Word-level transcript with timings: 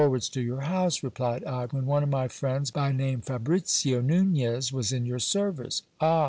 337 0.01 0.11
wards 0.13 0.29
to 0.29 0.41
your 0.41 0.61
house, 0.61 1.03
replied 1.03 1.43
I, 1.45 1.67
when 1.67 1.85
one 1.85 2.01
of 2.01 2.09
my 2.09 2.27
friends, 2.27 2.71
by 2.71 2.91
name 2.91 3.21
Fabricio 3.21 4.01
Nunez, 4.03 4.73
was 4.73 4.91
in 4.91 5.05
your 5.05 5.19
service. 5.19 5.83
Ah 5.99 6.11